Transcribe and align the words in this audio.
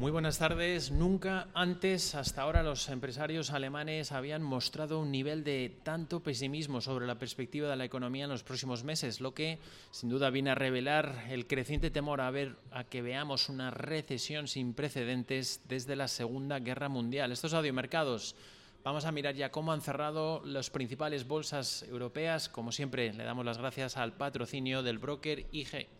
Muy 0.00 0.12
buenas 0.12 0.38
tardes. 0.38 0.90
Nunca 0.90 1.48
antes, 1.52 2.14
hasta 2.14 2.40
ahora, 2.40 2.62
los 2.62 2.88
empresarios 2.88 3.50
alemanes 3.50 4.12
habían 4.12 4.42
mostrado 4.42 4.98
un 4.98 5.10
nivel 5.10 5.44
de 5.44 5.78
tanto 5.82 6.22
pesimismo 6.22 6.80
sobre 6.80 7.06
la 7.06 7.18
perspectiva 7.18 7.68
de 7.68 7.76
la 7.76 7.84
economía 7.84 8.24
en 8.24 8.30
los 8.30 8.42
próximos 8.42 8.82
meses, 8.82 9.20
lo 9.20 9.34
que 9.34 9.58
sin 9.90 10.08
duda 10.08 10.30
viene 10.30 10.52
a 10.52 10.54
revelar 10.54 11.26
el 11.28 11.46
creciente 11.46 11.90
temor 11.90 12.22
a 12.22 12.30
ver 12.30 12.56
a 12.70 12.84
que 12.84 13.02
veamos 13.02 13.50
una 13.50 13.70
recesión 13.70 14.48
sin 14.48 14.72
precedentes 14.72 15.60
desde 15.68 15.96
la 15.96 16.08
Segunda 16.08 16.60
Guerra 16.60 16.88
Mundial. 16.88 17.30
Estos 17.30 17.52
audiomercados 17.52 18.34
Vamos 18.82 19.04
a 19.04 19.12
mirar 19.12 19.34
ya 19.34 19.50
cómo 19.50 19.72
han 19.72 19.82
cerrado 19.82 20.40
las 20.42 20.70
principales 20.70 21.28
bolsas 21.28 21.82
europeas. 21.82 22.48
Como 22.48 22.72
siempre, 22.72 23.12
le 23.12 23.24
damos 23.24 23.44
las 23.44 23.58
gracias 23.58 23.98
al 23.98 24.14
patrocinio 24.14 24.82
del 24.82 24.96
broker 24.96 25.44
IG. 25.52 25.99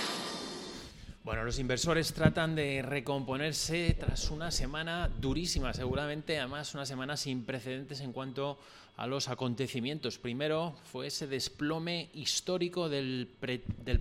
Bueno, 1.23 1.43
los 1.43 1.59
inversores 1.59 2.13
tratan 2.13 2.55
de 2.55 2.81
recomponerse 2.81 3.95
tras 3.99 4.31
una 4.31 4.49
semana 4.49 5.07
durísima, 5.07 5.71
seguramente, 5.71 6.39
además 6.39 6.73
una 6.73 6.83
semana 6.83 7.15
sin 7.15 7.45
precedentes 7.45 8.01
en 8.01 8.11
cuanto 8.11 8.57
a 8.97 9.05
los 9.05 9.29
acontecimientos. 9.29 10.17
Primero 10.17 10.75
fue 10.83 11.05
ese 11.05 11.27
desplome 11.27 12.09
histórico 12.15 12.89
del, 12.89 13.29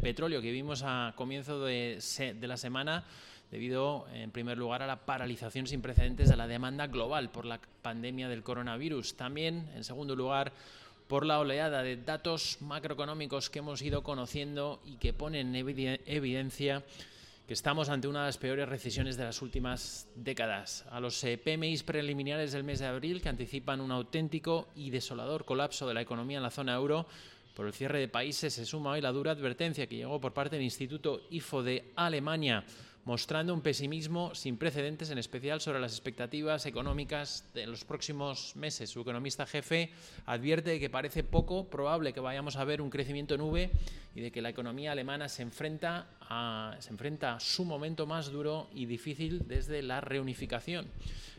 petróleo 0.01 0.41
que 0.41 0.51
vimos 0.51 0.83
a 0.83 1.13
comienzo 1.15 1.63
de, 1.63 2.03
de 2.41 2.49
la 2.49 2.57
semana 2.57 3.05
debido, 3.51 4.07
en 4.15 4.31
primer 4.31 4.57
lugar, 4.57 4.83
a 4.83 4.87
la 4.87 5.05
paralización 5.05 5.67
sin 5.67 5.83
precedentes 5.83 6.31
de 6.31 6.37
la 6.37 6.47
demanda 6.47 6.87
global 6.87 7.31
por 7.31 7.45
la 7.45 7.61
pandemia 7.83 8.31
del 8.31 8.43
coronavirus. 8.43 9.17
También, 9.17 9.69
en 9.75 9.85
segundo 9.85 10.17
lugar, 10.17 10.55
por 11.07 11.27
la 11.27 11.41
oleada 11.41 11.83
de 11.83 11.97
datos 11.97 12.59
macroeconómicos 12.61 13.51
que 13.51 13.59
hemos 13.59 13.83
ido 13.83 14.05
conociendo 14.05 14.81
y 14.87 14.95
que 14.95 15.13
ponen 15.13 15.57
en 15.57 15.99
evidencia 16.07 16.85
que 17.51 17.55
estamos 17.55 17.89
ante 17.89 18.07
una 18.07 18.21
de 18.21 18.27
las 18.27 18.39
peores 18.39 18.69
recesiones 18.69 19.17
de 19.17 19.25
las 19.25 19.43
últimas 19.43 20.07
décadas. 20.15 20.87
A 20.89 21.01
los 21.01 21.25
eh, 21.25 21.37
PMIs 21.37 21.83
preliminares 21.83 22.53
del 22.53 22.63
mes 22.63 22.79
de 22.79 22.87
abril, 22.87 23.21
que 23.21 23.29
anticipan 23.29 23.81
un 23.81 23.91
auténtico 23.91 24.69
y 24.77 24.91
desolador 24.91 25.45
colapso 25.45 25.89
de 25.89 25.95
la 25.95 26.01
economía 26.01 26.37
en 26.37 26.45
la 26.45 26.53
zona 26.53 26.77
euro, 26.77 27.09
por 27.57 27.67
el 27.67 27.73
cierre 27.73 27.99
de 27.99 28.07
países 28.07 28.55
se 28.55 28.65
suma 28.65 28.93
hoy 28.93 29.01
la 29.01 29.11
dura 29.11 29.33
advertencia 29.33 29.89
que 29.89 29.97
llegó 29.97 30.21
por 30.21 30.33
parte 30.33 30.55
del 30.55 30.65
Instituto 30.65 31.23
IFO 31.29 31.65
de 31.65 31.91
Alemania 31.97 32.63
mostrando 33.05 33.55
un 33.55 33.63
pesimismo 33.63 34.35
sin 34.35 34.57
precedentes, 34.57 35.11
en 35.11 35.19
especial 35.19 35.61
sobre 35.61 35.81
las 35.81 35.93
expectativas 35.93 36.67
económicas 36.67 37.45
de 37.55 37.67
los 37.67 37.85
próximos 37.85 38.55
meses. 38.57 38.91
Su 38.91 39.01
economista 39.01 39.47
jefe 39.47 39.91
advierte 40.27 40.79
que 40.79 40.91
parece 40.91 41.25
poco 41.25 41.65
probable 41.65 42.13
que 42.13 42.21
vayamos 42.21 42.57
a 42.57 42.65
ver 42.65 42.83
un 42.83 42.91
crecimiento 42.91 43.37
nube 43.37 43.71
y 44.15 44.21
de 44.21 44.31
que 44.31 44.43
la 44.43 44.51
economía 44.51 44.93
alemana 44.93 45.29
se 45.29 45.43
enfrenta 45.43 46.07
a, 46.21 46.77
se 46.81 46.91
enfrenta 46.91 47.35
a 47.35 47.41
su 47.41 47.65
momento 47.65 48.07
más 48.07 48.31
duro 48.31 48.69
y 48.75 48.87
difícil 48.87 49.47
desde 49.49 49.83
la 49.83 50.01
reunificación. 50.01 50.87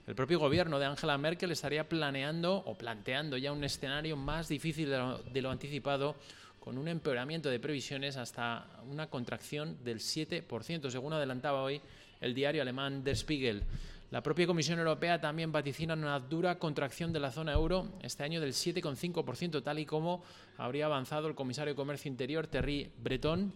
El 0.08 0.16
propio 0.16 0.39
gobierno 0.39 0.80
de 0.80 0.88
Angela 0.88 1.17
Merkel 1.17 1.52
estaría 1.52 1.88
planeando 1.88 2.56
o 2.56 2.76
planteando 2.76 3.38
ya 3.38 3.52
un 3.52 3.64
escenario 3.64 4.17
más 4.17 4.48
difícil 4.48 4.89
de 4.89 5.42
lo 5.42 5.52
anticipado 5.52 6.16
con 6.62 6.78
un 6.78 6.88
empeoramiento 6.88 7.49
de 7.49 7.60
previsiones 7.60 8.17
hasta 8.17 8.67
una 8.88 9.08
contracción 9.08 9.83
del 9.83 9.98
7%, 9.98 10.92
según 10.92 11.11
adelantaba 11.11 11.64
hoy 11.64 11.82
el 12.22 12.36
diario 12.36 12.61
alemán 12.61 13.04
Der 13.04 13.17
Spiegel. 13.17 13.64
La 14.11 14.22
propia 14.22 14.45
Comisión 14.45 14.77
Europea 14.77 15.20
también 15.20 15.52
vaticina 15.52 15.95
una 15.95 16.20
dura 16.20 16.60
contracción 16.60 17.11
de 17.11 17.20
la 17.20 17.32
zona 17.32 17.54
euro 17.54 17.88
este 18.04 18.23
año 18.23 18.39
del 18.39 18.54
7,5%, 18.54 19.64
tal 19.64 19.80
y 19.80 19.88
como 19.88 20.23
habría 20.55 20.86
avanzado 20.86 21.27
el 21.27 21.33
comisario 21.33 21.73
de 21.73 21.77
Comercio 21.77 22.11
Interior, 22.11 22.45
Terry 22.45 22.92
Breton, 22.95 23.52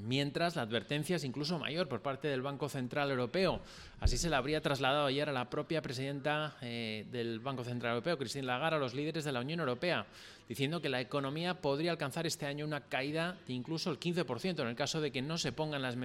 mientras 0.00 0.56
la 0.56 0.62
advertencia 0.62 1.16
es 1.16 1.24
incluso 1.24 1.58
mayor 1.58 1.88
por 1.88 2.02
parte 2.02 2.28
del 2.28 2.42
Banco 2.42 2.68
Central 2.68 3.10
Europeo. 3.10 3.60
Así 4.00 4.18
se 4.18 4.28
la 4.28 4.38
habría 4.38 4.60
trasladado 4.60 5.06
ayer 5.06 5.28
a 5.28 5.32
la 5.32 5.48
propia 5.48 5.82
presidenta 5.82 6.56
eh, 6.60 7.06
del 7.10 7.40
Banco 7.40 7.64
Central 7.64 7.94
Europeo, 7.94 8.18
Christine 8.18 8.46
Lagarde, 8.46 8.76
a 8.76 8.80
los 8.80 8.94
líderes 8.94 9.24
de 9.24 9.32
la 9.32 9.40
Unión 9.40 9.60
Europea, 9.60 10.06
diciendo 10.48 10.80
que 10.80 10.88
la 10.88 11.00
economía 11.00 11.60
podría 11.60 11.92
alcanzar 11.92 12.26
este 12.26 12.46
año 12.46 12.66
una 12.66 12.82
caída 12.82 13.38
de 13.46 13.54
incluso 13.54 13.90
el 13.90 13.98
15% 13.98 14.60
en 14.60 14.68
el 14.68 14.76
caso 14.76 15.00
de 15.00 15.10
que 15.10 15.22
no 15.22 15.38
se 15.38 15.52
pongan 15.52 15.82
las, 15.82 15.96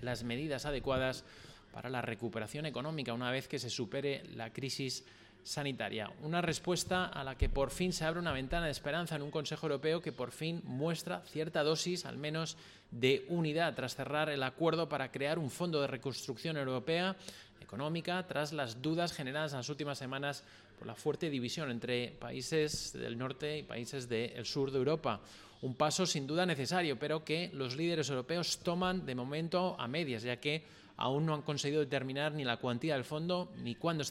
las 0.00 0.24
medidas 0.24 0.64
adecuadas 0.64 1.24
para 1.72 1.90
la 1.90 2.02
recuperación 2.02 2.66
económica 2.66 3.12
una 3.12 3.30
vez 3.30 3.48
que 3.48 3.58
se 3.58 3.68
supere 3.68 4.22
la 4.36 4.52
crisis 4.52 5.04
sanitaria. 5.44 6.10
Una 6.22 6.40
respuesta 6.40 7.06
a 7.06 7.22
la 7.22 7.36
que 7.36 7.48
por 7.48 7.70
fin 7.70 7.92
se 7.92 8.04
abre 8.04 8.18
una 8.18 8.32
ventana 8.32 8.66
de 8.66 8.72
esperanza 8.72 9.14
en 9.14 9.22
un 9.22 9.30
Consejo 9.30 9.66
Europeo 9.66 10.00
que 10.00 10.10
por 10.10 10.32
fin 10.32 10.62
muestra 10.64 11.20
cierta 11.26 11.62
dosis, 11.62 12.06
al 12.06 12.16
menos, 12.16 12.56
de 12.90 13.24
unidad 13.28 13.74
tras 13.74 13.94
cerrar 13.94 14.30
el 14.30 14.42
acuerdo 14.42 14.88
para 14.88 15.12
crear 15.12 15.38
un 15.38 15.50
fondo 15.50 15.80
de 15.80 15.86
reconstrucción 15.86 16.56
europea 16.56 17.16
económica 17.60 18.26
tras 18.26 18.52
las 18.52 18.82
dudas 18.82 19.12
generadas 19.12 19.52
en 19.52 19.58
las 19.58 19.68
últimas 19.68 19.98
semanas 19.98 20.44
por 20.78 20.86
la 20.86 20.94
fuerte 20.94 21.30
división 21.30 21.70
entre 21.70 22.08
países 22.20 22.92
del 22.92 23.18
norte 23.18 23.58
y 23.58 23.62
países 23.62 24.08
del 24.08 24.44
sur 24.44 24.70
de 24.70 24.78
Europa. 24.78 25.20
Un 25.64 25.74
paso 25.74 26.04
sin 26.04 26.26
duda 26.26 26.44
necesario, 26.44 26.98
pero 26.98 27.24
que 27.24 27.48
los 27.54 27.74
líderes 27.74 28.10
europeos 28.10 28.58
toman 28.58 29.06
de 29.06 29.14
momento 29.14 29.80
a 29.80 29.88
medias, 29.88 30.22
ya 30.22 30.36
que 30.36 30.62
aún 30.98 31.24
no 31.24 31.32
han 31.32 31.40
conseguido 31.40 31.80
determinar 31.80 32.32
ni 32.32 32.44
la 32.44 32.58
cuantía 32.58 32.92
del 32.92 33.04
fondo, 33.04 33.50
ni 33.62 33.74
cuándo, 33.74 34.04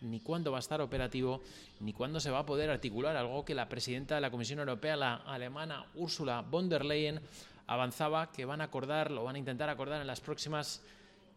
ni 0.00 0.20
cuándo 0.20 0.50
va 0.50 0.56
a 0.56 0.64
estar 0.64 0.80
operativo, 0.80 1.42
ni 1.80 1.92
cuándo 1.92 2.20
se 2.20 2.30
va 2.30 2.38
a 2.38 2.46
poder 2.46 2.70
articular, 2.70 3.18
algo 3.18 3.44
que 3.44 3.54
la 3.54 3.68
presidenta 3.68 4.14
de 4.14 4.22
la 4.22 4.30
Comisión 4.30 4.60
Europea, 4.60 4.96
la 4.96 5.16
alemana 5.16 5.84
Ursula 5.94 6.40
von 6.40 6.70
der 6.70 6.86
Leyen, 6.86 7.20
avanzaba 7.66 8.32
que 8.32 8.46
van 8.46 8.62
a 8.62 8.64
acordar, 8.64 9.10
lo 9.10 9.24
van 9.24 9.36
a 9.36 9.38
intentar 9.38 9.68
acordar 9.68 10.00
en 10.00 10.06
las 10.06 10.22
próximas 10.22 10.80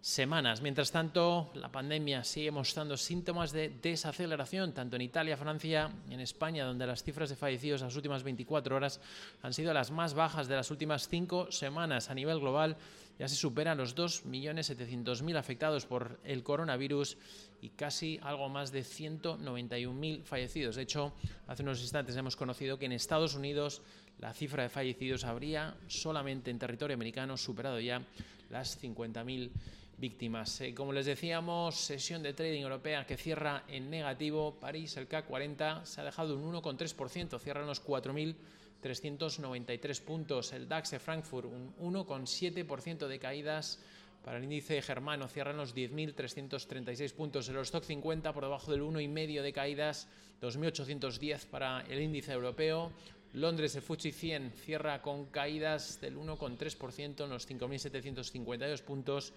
semanas. 0.08 0.62
Mientras 0.62 0.90
tanto, 0.90 1.52
la 1.54 1.70
pandemia 1.70 2.24
sigue 2.24 2.50
mostrando 2.50 2.96
síntomas 2.96 3.52
de 3.52 3.68
desaceleración, 3.68 4.72
tanto 4.72 4.96
en 4.96 5.02
Italia, 5.02 5.36
Francia 5.36 5.92
y 6.10 6.14
en 6.14 6.22
España, 6.22 6.64
donde 6.64 6.88
las 6.88 7.04
cifras 7.04 7.30
de 7.30 7.36
fallecidos 7.36 7.82
las 7.82 7.94
últimas 7.94 8.24
24 8.24 8.74
horas 8.74 9.02
han 9.42 9.54
sido 9.54 9.74
las 9.74 9.92
más 9.92 10.14
bajas 10.14 10.48
de 10.48 10.56
las 10.56 10.72
últimas 10.72 11.10
cinco 11.10 11.52
semanas. 11.52 12.10
A 12.10 12.14
nivel 12.14 12.40
global 12.40 12.78
ya 13.20 13.28
se 13.28 13.36
superan 13.36 13.78
los 13.78 13.98
2.700.000 13.98 15.36
afectados 15.36 15.86
por 15.86 16.22
el 16.24 16.42
coronavirus 16.42 17.18
y 17.62 17.70
casi 17.72 18.18
algo 18.24 18.48
más 18.48 18.72
de 18.72 18.84
191.000 18.84 20.24
fallecidos. 20.24 20.78
De 20.78 20.84
hecho, 20.84 21.12
hace 21.48 21.64
unos 21.64 21.82
instantes 21.82 22.16
hemos 22.16 22.38
conocido 22.38 22.80
que 22.80 22.86
en 22.86 22.94
Estados 22.94 23.36
Unidos 23.36 23.82
la 24.20 24.34
cifra 24.34 24.64
de 24.64 24.70
fallecidos 24.70 25.26
habría 25.26 25.76
solamente 25.88 26.50
en 26.50 26.60
territorio 26.60 26.94
americano 26.94 27.36
superado 27.36 27.82
ya 27.82 28.02
las 28.50 28.82
50.000 28.82 29.52
víctimas. 29.98 30.62
Eh, 30.62 30.74
como 30.74 30.94
les 30.94 31.06
decíamos, 31.06 31.76
sesión 31.76 32.24
de 32.24 32.34
trading 32.34 32.62
europea 32.62 33.06
que 33.06 33.18
cierra 33.18 33.66
en 33.68 33.90
negativo. 33.90 34.58
París, 34.60 34.96
el 34.98 35.08
CAC 35.08 35.28
40, 35.28 35.86
se 35.86 36.02
ha 36.02 36.04
dejado 36.04 36.36
un 36.36 36.54
1,3%, 36.54 37.40
cierra 37.40 37.62
en 37.62 37.68
los 37.68 37.82
4.393 37.84 40.02
puntos. 40.02 40.52
El 40.54 40.68
DAX 40.68 40.92
de 40.92 41.00
Frankfurt, 41.00 41.48
un 41.48 41.74
1,7% 41.94 43.08
de 43.08 43.20
caídas. 43.20 43.80
Para 44.24 44.38
el 44.40 44.44
índice 44.44 44.82
germano 44.82 45.28
cierra 45.28 45.52
en 45.52 45.58
los 45.58 45.76
10.336 45.76 47.14
puntos. 47.14 47.48
El 47.50 47.58
stock 47.58 47.84
50 47.84 48.34
por 48.34 48.44
debajo 48.44 48.72
del 48.72 48.82
1,5 48.82 49.42
de 49.42 49.54
caídas, 49.54 50.08
2.810 50.42 51.46
para 51.46 51.82
el 51.88 52.02
índice 52.02 52.34
europeo. 52.34 52.92
Londres, 53.34 53.76
el 53.76 53.84
FTSE 53.84 54.12
100 54.12 54.52
cierra 54.52 55.02
con 55.02 55.28
caídas 55.28 56.02
del 56.02 56.18
1,3% 56.18 57.24
en 57.24 57.30
los 57.30 57.50
5.752 57.50 58.82
puntos. 58.82 59.34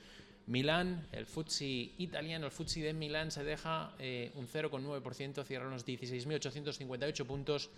Milán, 0.50 1.06
el 1.12 1.26
FTSE 1.26 1.93
italiano, 1.99 2.47
el 2.47 2.50
FTSE 2.50 2.81
de 2.81 2.93
Milán 2.93 3.31
se 3.31 3.44
deja 3.44 3.94
eh, 4.00 4.32
un 4.35 4.49
0,9%, 4.49 5.44
cierra 5.44 5.67
en 5.67 5.70
los 5.70 5.87
16.858 5.87 7.25
puntos. 7.25 7.70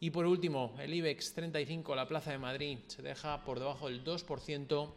Y 0.00 0.08
por 0.08 0.24
último, 0.24 0.74
el 0.78 0.94
IBEX 0.94 1.34
35, 1.34 1.94
la 1.94 2.08
Plaza 2.08 2.30
de 2.30 2.38
Madrid, 2.38 2.78
se 2.86 3.02
deja 3.02 3.44
por 3.44 3.58
debajo 3.58 3.90
del 3.90 4.02
2%, 4.02 4.90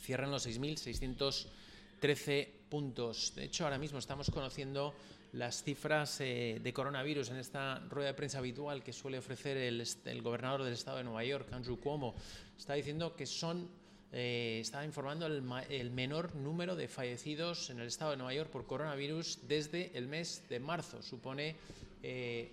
cierra 0.00 0.24
en 0.24 0.30
los 0.30 0.46
6.613 0.46 2.48
puntos. 2.70 3.34
De 3.34 3.44
hecho, 3.44 3.64
ahora 3.64 3.76
mismo 3.76 3.98
estamos 3.98 4.30
conociendo 4.30 4.94
las 5.32 5.62
cifras 5.62 6.22
eh, 6.22 6.58
de 6.62 6.72
coronavirus 6.72 7.28
en 7.28 7.36
esta 7.36 7.80
rueda 7.90 8.08
de 8.08 8.14
prensa 8.14 8.38
habitual 8.38 8.82
que 8.82 8.94
suele 8.94 9.18
ofrecer 9.18 9.58
el, 9.58 9.86
el, 10.06 10.22
gobernador 10.22 10.62
del 10.62 10.72
estado 10.72 10.96
de 10.96 11.04
Nueva 11.04 11.22
York, 11.22 11.52
Andrew 11.52 11.78
Cuomo. 11.78 12.14
Está 12.56 12.72
diciendo 12.72 13.14
que 13.14 13.26
son 13.26 13.68
eh, 14.12 14.58
estaba 14.60 14.84
informando 14.84 15.26
el, 15.26 15.90
menor 15.90 16.34
número 16.34 16.74
de 16.74 16.88
fallecidos 16.88 17.70
en 17.70 17.78
el 17.78 17.86
estado 17.86 18.10
de 18.10 18.16
Nueva 18.16 18.34
York 18.34 18.50
por 18.50 18.66
coronavirus 18.66 19.38
desde 19.46 19.96
el 19.96 20.08
mes 20.08 20.42
de 20.48 20.58
marzo. 20.58 21.00
Supone 21.02 21.54
eh, 22.02 22.52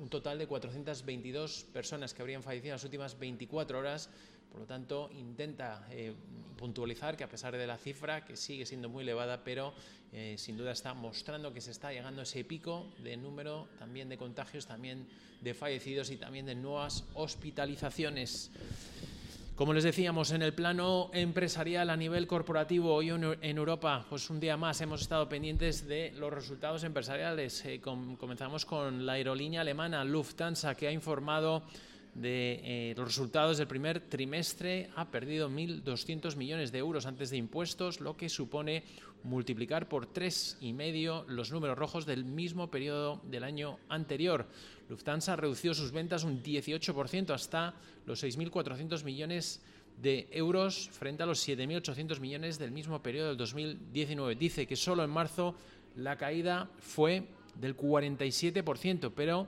un 0.00 0.08
total 0.08 0.38
de 0.38 0.48
422 0.48 1.66
personas 1.72 2.12
que 2.12 2.22
habrían 2.22 2.42
fallecido 2.42 2.70
en 2.70 2.74
las 2.74 2.84
últimas 2.84 3.18
24 3.18 3.78
horas. 3.78 4.10
Por 4.50 4.60
lo 4.60 4.66
tanto, 4.66 5.10
intenta 5.12 5.86
eh, 5.90 6.12
puntualizar 6.56 7.16
que 7.16 7.22
a 7.22 7.28
pesar 7.28 7.56
de 7.56 7.66
la 7.66 7.78
cifra, 7.78 8.24
que 8.24 8.36
sigue 8.36 8.66
siendo 8.66 8.88
muy 8.88 9.02
elevada, 9.02 9.44
pero 9.44 9.74
sin 10.36 10.56
duda 10.56 10.72
está 10.72 10.94
mostrando 10.94 11.52
que 11.52 11.60
se 11.60 11.72
está 11.72 11.92
llegando 11.92 12.20
a 12.20 12.24
ese 12.24 12.42
pico 12.42 12.90
de 13.02 13.18
número 13.18 13.68
también 13.78 14.08
de 14.08 14.16
contagios, 14.16 14.66
también 14.66 15.06
de 15.42 15.52
fallecidos 15.52 16.10
y 16.10 16.16
también 16.16 16.46
de 16.46 16.54
nuevas 16.54 17.04
hospitalizaciones. 17.12 18.50
Como 19.56 19.72
les 19.72 19.84
decíamos, 19.84 20.32
en 20.32 20.42
el 20.42 20.52
plano 20.52 21.10
empresarial 21.14 21.88
a 21.88 21.96
nivel 21.96 22.26
corporativo, 22.26 22.92
hoy 22.92 23.08
en 23.08 23.56
Europa, 23.56 24.04
pues 24.06 24.28
un 24.28 24.38
día 24.38 24.58
más 24.58 24.82
hemos 24.82 25.00
estado 25.00 25.30
pendientes 25.30 25.88
de 25.88 26.12
los 26.12 26.30
resultados 26.30 26.84
empresariales. 26.84 27.64
Eh, 27.64 27.80
comenzamos 27.80 28.66
con 28.66 29.06
la 29.06 29.14
aerolínea 29.14 29.62
alemana 29.62 30.04
Lufthansa, 30.04 30.74
que 30.74 30.88
ha 30.88 30.92
informado 30.92 31.62
de 32.16 32.60
eh, 32.64 32.94
los 32.96 33.06
resultados 33.06 33.58
del 33.58 33.66
primer 33.66 34.00
trimestre 34.00 34.88
ha 34.96 35.10
perdido 35.10 35.50
1.200 35.50 36.34
millones 36.36 36.72
de 36.72 36.78
euros 36.78 37.04
antes 37.04 37.30
de 37.30 37.36
impuestos, 37.36 38.00
lo 38.00 38.16
que 38.16 38.28
supone 38.28 38.84
multiplicar 39.22 39.88
por 39.88 40.06
tres 40.06 40.56
y 40.60 40.72
medio 40.72 41.24
los 41.28 41.52
números 41.52 41.76
rojos 41.76 42.06
del 42.06 42.24
mismo 42.24 42.70
periodo 42.70 43.20
del 43.24 43.44
año 43.44 43.78
anterior. 43.88 44.46
Lufthansa 44.88 45.34
ha 45.34 45.36
reducido 45.36 45.74
sus 45.74 45.92
ventas 45.92 46.24
un 46.24 46.42
18% 46.42 47.30
hasta 47.30 47.74
los 48.06 48.22
6.400 48.22 49.04
millones 49.04 49.60
de 50.00 50.28
euros 50.30 50.88
frente 50.92 51.22
a 51.22 51.26
los 51.26 51.46
7.800 51.46 52.20
millones 52.20 52.58
del 52.58 52.70
mismo 52.70 53.02
periodo 53.02 53.28
del 53.28 53.36
2019. 53.36 54.36
Dice 54.36 54.66
que 54.66 54.76
solo 54.76 55.04
en 55.04 55.10
marzo 55.10 55.54
la 55.96 56.16
caída 56.16 56.70
fue 56.78 57.24
del 57.60 57.76
47%, 57.76 59.12
pero 59.14 59.46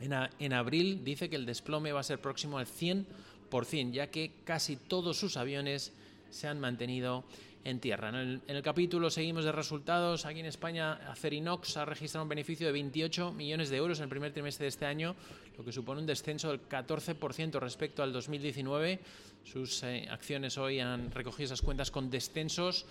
en, 0.00 0.52
abril 0.52 1.04
dice 1.04 1.28
que 1.28 1.36
el 1.36 1.46
desplome 1.46 1.92
va 1.92 2.00
a 2.00 2.04
ser 2.04 2.20
próximo 2.20 2.58
al 2.58 2.66
100%, 2.66 3.92
ya 3.92 4.06
que 4.08 4.32
casi 4.44 4.76
todos 4.76 5.18
sus 5.18 5.36
aviones 5.36 5.92
se 6.30 6.48
han 6.48 6.58
mantenido 6.58 7.24
en 7.64 7.80
tierra. 7.80 8.08
En 8.08 8.40
el, 8.46 8.62
capítulo 8.62 9.10
seguimos 9.10 9.44
de 9.44 9.52
resultados. 9.52 10.24
Aquí 10.24 10.40
en 10.40 10.46
España, 10.46 10.94
Acerinox 11.10 11.76
ha 11.76 11.84
registrado 11.84 12.22
un 12.24 12.30
beneficio 12.30 12.66
de 12.66 12.72
28 12.72 13.32
millones 13.32 13.68
de 13.68 13.76
euros 13.76 13.98
en 13.98 14.04
el 14.04 14.08
primer 14.08 14.32
trimestre 14.32 14.64
de 14.64 14.68
este 14.68 14.86
año, 14.86 15.14
lo 15.58 15.64
que 15.64 15.72
supone 15.72 16.00
un 16.00 16.06
descenso 16.06 16.48
del 16.48 16.66
14% 16.66 17.58
respecto 17.60 18.02
al 18.02 18.12
2019. 18.12 19.00
Sus 19.44 19.82
eh, 19.82 20.06
acciones 20.10 20.58
hoy 20.58 20.80
han 20.80 21.10
recogido 21.10 21.46
esas 21.46 21.62
cuentas 21.62 21.90
con 21.90 22.10
descensos 22.10 22.86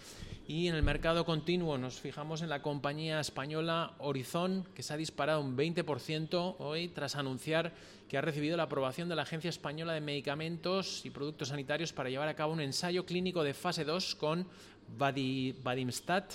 y 0.47 0.67
en 0.67 0.75
el 0.75 0.83
mercado 0.83 1.25
continuo. 1.25 1.77
Nos 1.77 1.99
fijamos 1.99 2.41
en 2.41 2.49
la 2.49 2.61
compañía 2.61 3.19
española 3.19 3.93
Horizon, 3.99 4.65
que 4.75 4.83
se 4.83 4.93
ha 4.93 4.97
disparado 4.97 5.41
un 5.41 5.55
20% 5.55 6.55
hoy 6.59 6.89
tras 6.89 7.15
anunciar 7.15 7.73
que 8.09 8.17
ha 8.17 8.21
recibido 8.21 8.57
la 8.57 8.63
aprobación 8.63 9.07
de 9.07 9.15
la 9.15 9.21
Agencia 9.21 9.49
Española 9.49 9.93
de 9.93 10.01
Medicamentos 10.01 11.05
y 11.05 11.11
Productos 11.11 11.49
Sanitarios 11.49 11.93
para 11.93 12.09
llevar 12.09 12.27
a 12.27 12.35
cabo 12.35 12.53
un 12.53 12.61
ensayo 12.61 13.05
clínico 13.05 13.43
de 13.43 13.53
fase 13.53 13.85
2 13.85 14.15
con 14.15 14.47
Vadimstat 14.97 16.33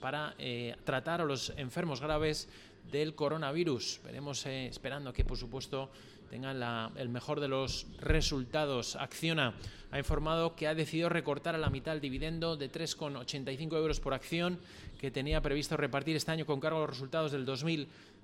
para 0.00 0.34
eh, 0.38 0.76
tratar 0.84 1.20
a 1.20 1.24
los 1.24 1.52
enfermos 1.56 2.00
graves 2.00 2.48
del 2.90 3.14
coronavirus. 3.14 4.00
Veremos 4.04 4.44
eh, 4.46 4.66
esperando 4.66 5.12
que, 5.12 5.24
por 5.24 5.36
supuesto, 5.36 5.90
tengan 6.30 6.92
el 6.96 7.08
mejor 7.08 7.40
de 7.40 7.48
los 7.48 7.86
resultados. 8.00 8.96
Acciona 8.96 9.54
ha 9.90 9.98
informado 9.98 10.54
que 10.54 10.68
ha 10.68 10.74
decidido 10.74 11.08
recortar 11.08 11.54
a 11.54 11.58
la 11.58 11.70
mitad 11.70 11.94
el 11.94 12.00
dividendo 12.00 12.56
de 12.56 12.70
3,85 12.70 13.76
euros 13.76 13.98
por 13.98 14.14
acción 14.14 14.58
que 15.00 15.10
tenía 15.10 15.40
previsto 15.40 15.76
repartir 15.76 16.16
este 16.16 16.30
año 16.30 16.46
con 16.46 16.60
cargo 16.60 16.78
a 16.78 16.82
los 16.82 16.90
resultados 16.90 17.32
del 17.32 17.44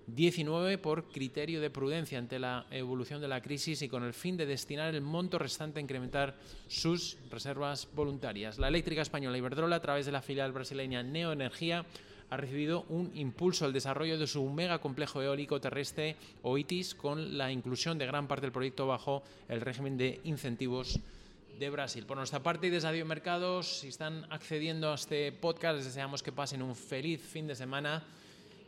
2019 0.07 0.79
por 0.79 1.09
criterio 1.09 1.61
de 1.61 1.69
prudencia 1.69 2.19
ante 2.19 2.39
la 2.39 2.67
evolución 2.71 3.21
de 3.21 3.27
la 3.27 3.43
crisis 3.43 3.83
y 3.83 3.89
con 3.89 4.05
el 4.05 4.15
fin 4.15 4.37
de 4.37 4.47
destinar 4.47 4.95
el 4.95 5.01
monto 5.01 5.37
restante 5.37 5.81
a 5.81 5.83
incrementar 5.83 6.37
sus 6.69 7.19
reservas 7.29 7.89
voluntarias. 7.93 8.59
La 8.59 8.69
eléctrica 8.69 9.03
española 9.03 9.37
Iberdrola, 9.37 9.77
a 9.77 9.83
través 9.83 10.07
de 10.07 10.13
la 10.13 10.23
filial 10.23 10.53
brasileña 10.53 11.03
Neoenergía, 11.03 11.85
ha 12.31 12.37
recibido 12.37 12.85
un 12.89 13.11
impulso 13.17 13.65
al 13.65 13.73
desarrollo 13.73 14.17
de 14.17 14.29
su 14.29 14.49
mega 14.49 14.79
complejo 14.79 15.23
eólico 15.23 15.61
terrestre 15.61 16.15
OITIS 16.43 16.95
con 16.95 17.37
la 17.37 17.51
inclusión 17.51 17.99
de 17.99 18.07
gran 18.07 18.29
parte 18.29 18.47
del 18.47 18.53
proyecto 18.53 18.87
bajo 18.87 19.25
el 19.49 19.61
régimen 19.61 19.97
de 19.97 20.21
incentivos 20.23 21.01
de 21.59 21.71
Brasil. 21.71 22.07
Por 22.07 22.17
nuestra 22.17 22.45
parte 22.45 22.69
y 22.69 22.71
desde 22.71 22.87
Adiós 22.87 23.09
Mercados, 23.09 23.81
si 23.81 23.89
están 23.89 24.25
accediendo 24.31 24.93
a 24.93 24.95
este 24.95 25.33
podcast, 25.33 25.77
les 25.77 25.87
deseamos 25.87 26.23
que 26.23 26.31
pasen 26.31 26.63
un 26.63 26.77
feliz 26.77 27.21
fin 27.21 27.49
de 27.49 27.57
semana 27.57 28.05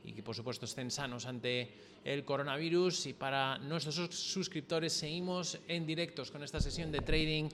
y 0.05 0.13
que 0.13 0.23
por 0.23 0.35
supuesto 0.35 0.65
estén 0.65 0.91
sanos 0.91 1.27
ante 1.27 1.71
el 2.05 2.25
coronavirus. 2.25 3.07
Y 3.07 3.13
para 3.15 3.59
nuestros 3.59 3.97
suscriptores 4.15 4.93
seguimos 4.93 5.59
en 5.69 5.87
directos 5.87 6.31
con 6.31 6.43
esta 6.43 6.61
sesión 6.61 6.93
de 6.93 7.01
trading 7.01 7.49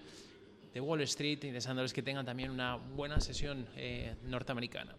de 0.73 0.81
Wall 0.81 1.03
Street 1.03 1.39
deseándoles 1.41 1.93
que 1.93 2.03
tengan 2.03 2.27
también 2.27 2.51
una 2.51 2.77
buena 2.77 3.21
sesión 3.21 3.67
eh, 3.77 4.17
norteamericana. 4.25 4.95